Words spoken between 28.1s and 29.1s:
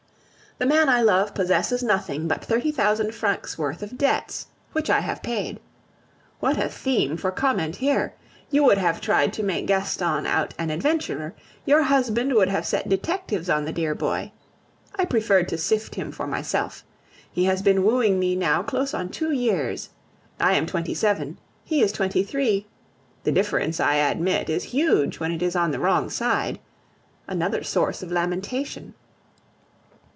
lamentation!